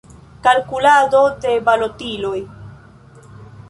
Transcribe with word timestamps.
Kalkulado 0.47 1.21
de 1.45 1.53
balotiloj. 1.69 2.37